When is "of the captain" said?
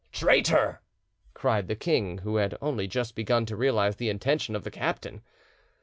4.55-5.21